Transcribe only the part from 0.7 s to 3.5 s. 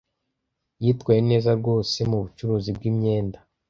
Yitwaye neza rwose mubucuruzi bwimyenda.